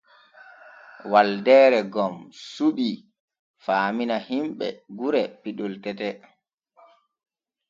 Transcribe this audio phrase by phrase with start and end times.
[1.11, 2.15] Waldeere gom
[2.53, 2.89] suɓi
[3.63, 6.07] faamina himɓe gure piɗol tete.